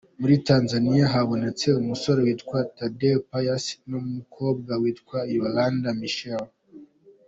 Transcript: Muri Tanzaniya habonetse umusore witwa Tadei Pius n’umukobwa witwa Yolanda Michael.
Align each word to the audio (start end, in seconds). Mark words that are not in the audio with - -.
Muri 0.19 0.35
Tanzaniya 0.47 1.05
habonetse 1.15 1.65
umusore 1.81 2.19
witwa 2.25 2.59
Tadei 2.77 3.21
Pius 3.29 3.65
n’umukobwa 3.89 4.71
witwa 4.81 5.17
Yolanda 5.35 5.89
Michael. 6.01 6.47